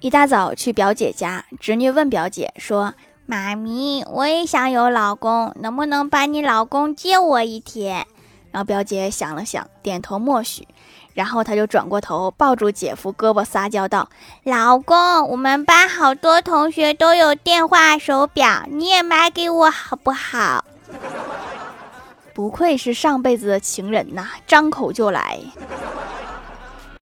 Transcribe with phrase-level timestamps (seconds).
[0.00, 8.06] 一大早去表姐家侄女问表姐说妈咪我也想有老公能不能把你老公借我一天？
[8.52, 10.66] 然后表姐想了想点头默许。
[11.14, 14.10] 然后她就转过头抱住姐夫胳膊撒娇道
[14.44, 20.62] 老公我们班好多同学都有电话手表你也买给我好不好？
[22.34, 25.40] 不愧是上辈子的情人呐张口就来。